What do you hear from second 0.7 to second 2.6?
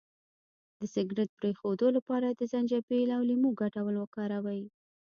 د سګرټ د پرېښودو لپاره د